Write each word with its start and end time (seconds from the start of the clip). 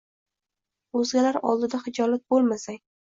o‘zgalar 1.01 1.37
oldida 1.51 1.81
xijolat 1.89 2.25
bo‘lmasang. 2.35 2.81